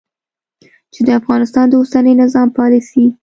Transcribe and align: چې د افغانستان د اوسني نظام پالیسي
چې 0.93 1.01
د 1.07 1.09
افغانستان 1.19 1.65
د 1.69 1.73
اوسني 1.81 2.13
نظام 2.21 2.47
پالیسي 2.57 3.05